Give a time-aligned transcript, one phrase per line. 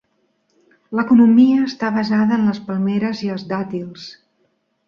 [0.99, 4.09] L'economia està basada en les palmeres i els dàtils.